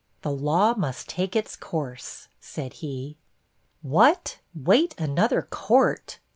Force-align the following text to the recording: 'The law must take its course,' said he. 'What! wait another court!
'The 0.23 0.31
law 0.31 0.73
must 0.73 1.07
take 1.07 1.35
its 1.35 1.55
course,' 1.55 2.27
said 2.39 2.73
he. 2.81 3.19
'What! 3.83 4.39
wait 4.55 4.95
another 4.99 5.43
court! 5.43 6.17